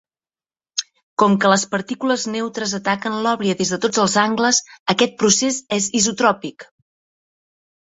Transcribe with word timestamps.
Com 1.23 1.35
que 1.43 1.51
les 1.51 1.65
partícules 1.73 2.25
neutres 2.37 2.75
ataquen 2.79 3.19
l'oblia 3.27 3.59
des 3.63 3.77
de 3.77 3.81
tots 3.87 4.05
els 4.07 4.19
angles, 4.25 4.65
aquest 4.97 5.19
procés 5.23 5.65
és 5.81 5.95
isotròpic. 6.05 6.73